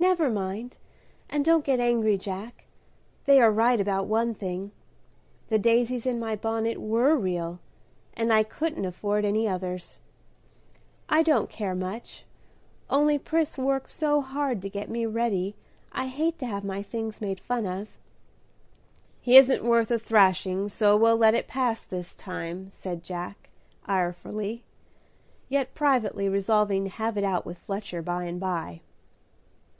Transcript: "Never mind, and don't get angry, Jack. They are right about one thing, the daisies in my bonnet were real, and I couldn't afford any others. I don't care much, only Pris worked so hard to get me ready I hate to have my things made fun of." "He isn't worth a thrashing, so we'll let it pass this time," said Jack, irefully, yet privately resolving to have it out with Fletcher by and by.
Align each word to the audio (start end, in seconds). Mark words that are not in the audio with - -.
"Never 0.00 0.30
mind, 0.30 0.76
and 1.28 1.44
don't 1.44 1.64
get 1.64 1.80
angry, 1.80 2.16
Jack. 2.16 2.64
They 3.26 3.40
are 3.40 3.50
right 3.50 3.80
about 3.80 4.06
one 4.06 4.32
thing, 4.32 4.70
the 5.48 5.58
daisies 5.58 6.06
in 6.06 6.20
my 6.20 6.34
bonnet 6.34 6.80
were 6.80 7.14
real, 7.16 7.58
and 8.14 8.32
I 8.32 8.42
couldn't 8.44 8.84
afford 8.84 9.24
any 9.24 9.46
others. 9.48 9.96
I 11.08 11.22
don't 11.22 11.50
care 11.50 11.74
much, 11.74 12.24
only 12.88 13.18
Pris 13.18 13.58
worked 13.58 13.90
so 13.90 14.20
hard 14.20 14.62
to 14.62 14.70
get 14.70 14.88
me 14.88 15.04
ready 15.04 15.56
I 15.92 16.06
hate 16.06 16.38
to 16.38 16.46
have 16.46 16.64
my 16.64 16.82
things 16.82 17.20
made 17.20 17.40
fun 17.40 17.66
of." 17.66 17.90
"He 19.20 19.36
isn't 19.36 19.64
worth 19.64 19.90
a 19.90 19.98
thrashing, 19.98 20.68
so 20.68 20.96
we'll 20.96 21.16
let 21.18 21.34
it 21.34 21.48
pass 21.48 21.84
this 21.84 22.14
time," 22.14 22.70
said 22.70 23.02
Jack, 23.04 23.50
irefully, 23.86 24.62
yet 25.48 25.74
privately 25.74 26.28
resolving 26.28 26.84
to 26.84 26.90
have 26.90 27.18
it 27.18 27.24
out 27.24 27.44
with 27.44 27.58
Fletcher 27.58 28.00
by 28.00 28.24
and 28.24 28.38
by. 28.40 28.80